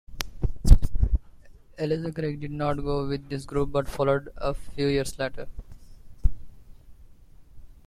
[1.77, 5.45] Elijah Craig did not go with this group but followed a few years later.